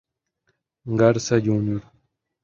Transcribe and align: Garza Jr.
Garza 0.99 1.37
Jr. 1.39 1.81